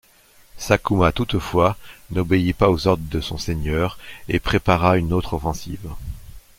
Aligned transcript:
Sakuma, 0.57 1.11
toutefois, 1.11 1.77
n’obéit 2.09 2.57
pas 2.57 2.71
aux 2.71 2.87
ordres 2.87 3.07
de 3.07 3.21
son 3.21 3.37
seigneur, 3.37 3.99
et 4.29 4.39
prépara 4.39 4.97
une 4.97 5.13
autre 5.13 5.35
offensive. 5.35 5.91